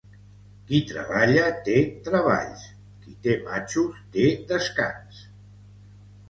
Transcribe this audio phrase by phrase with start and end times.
[0.69, 1.75] Qui treballa té
[2.07, 2.63] treballs;
[3.03, 5.21] qui té matxos té descans.